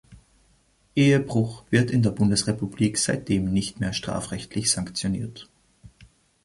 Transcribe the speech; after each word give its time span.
Ehebruch 0.95 1.63
wird 1.69 1.91
in 1.91 2.01
der 2.01 2.09
Bundesrepublik 2.09 2.97
seitdem 2.97 3.53
nicht 3.53 3.79
mehr 3.79 3.93
strafrechtlich 3.93 4.71
sanktioniert. 4.71 5.47